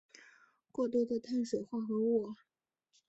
[0.71, 2.33] 过多的碳水化合物